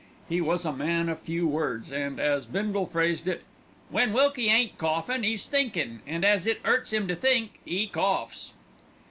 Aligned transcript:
He 0.27 0.41
was 0.41 0.65
a 0.65 0.73
man 0.73 1.09
of 1.09 1.19
few 1.19 1.45
words, 1.47 1.91
and, 1.91 2.19
as 2.19 2.47
Bindle 2.47 2.87
phrased 2.87 3.27
it, 3.27 3.43
"When 3.91 4.13
Wilkie 4.13 4.49
ain't 4.49 4.79
coughin', 4.79 5.23
'e's 5.23 5.47
thinkin'; 5.47 6.01
an' 6.07 6.23
as 6.23 6.47
it 6.47 6.59
'urts 6.65 6.91
'im 6.91 7.07
to 7.07 7.15
think, 7.15 7.59
'e 7.67 7.85
coughs." 7.85 8.53